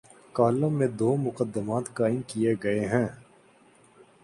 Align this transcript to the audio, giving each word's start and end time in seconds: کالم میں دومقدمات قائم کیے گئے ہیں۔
کالم 0.33 0.73
میں 0.73 0.87
دومقدمات 0.87 1.93
قائم 1.93 2.21
کیے 2.27 2.55
گئے 2.63 2.79
ہیں۔ 2.79 3.07